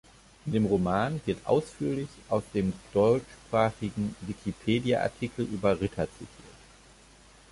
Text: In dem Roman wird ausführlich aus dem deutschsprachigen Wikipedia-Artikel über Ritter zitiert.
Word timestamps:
In 0.47 0.53
dem 0.53 0.65
Roman 0.65 1.21
wird 1.27 1.45
ausführlich 1.45 2.07
aus 2.27 2.41
dem 2.55 2.73
deutschsprachigen 2.91 4.15
Wikipedia-Artikel 4.21 5.45
über 5.45 5.79
Ritter 5.79 6.07
zitiert. 6.09 6.55